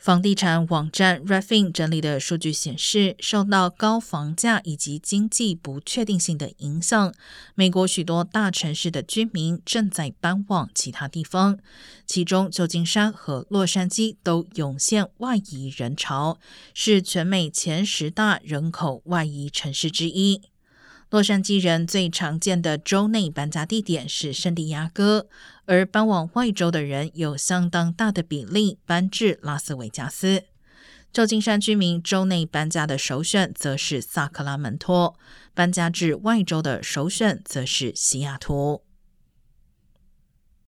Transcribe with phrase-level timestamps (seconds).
[0.00, 7.12] 房地产网站 Refin 整理的数据显示，受到高房价以及经济不确定性的影响，
[7.54, 11.58] 美国许多大城市的居民正在搬往其他地方，
[12.06, 16.38] 其中旧金山和洛杉矶都涌现外移人潮，
[16.72, 20.40] 是全美前十大人口外移城市之一。
[21.10, 25.26] 洛杉矶人最常见的州内搬家地点是圣地亚哥，
[25.64, 30.44] 而搬往外州的人有相当大的比例搬至拉斯维加斯。
[31.12, 35.18] 旧金山居民州内搬家的首选则是萨克拉门托，
[35.52, 38.84] 搬家至外州的首选则是西雅图。